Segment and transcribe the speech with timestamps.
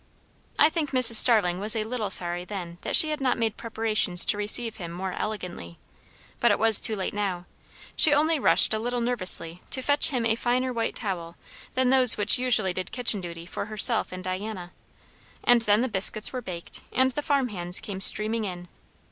[0.57, 1.13] I think Mrs.
[1.13, 4.91] Starling was a little sorry then that she had not made preparations to receive him
[4.91, 5.77] more elegantly;
[6.39, 7.45] but it was too late now;
[7.95, 11.35] she only rushed a little nervously to fetch him a finer white towel
[11.75, 14.71] than those which usually did kitchen duty for herself and Diana;
[15.43, 18.69] and then the biscuits were baked, and the farm hands came streaming in.